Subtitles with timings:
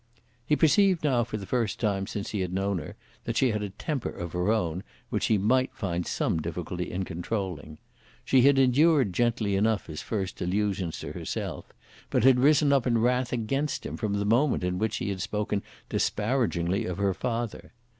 [0.47, 3.61] He perceived now, for the first time since he had known her, that she had
[3.61, 4.81] a temper of her own,
[5.11, 7.77] which he might find some difficulty in controlling.
[8.25, 11.71] She had endured gently enough his first allusions to herself,
[12.09, 15.21] but had risen up in wrath against him from the moment in which he had
[15.21, 17.71] spoken disparagingly of her father.